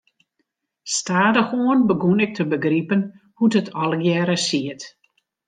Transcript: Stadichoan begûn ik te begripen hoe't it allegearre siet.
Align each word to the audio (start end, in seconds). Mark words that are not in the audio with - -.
Stadichoan 0.95 1.79
begûn 1.89 2.19
ik 2.25 2.31
te 2.37 2.43
begripen 2.53 3.01
hoe't 3.37 3.57
it 3.61 3.73
allegearre 3.81 4.37
siet. 4.47 4.81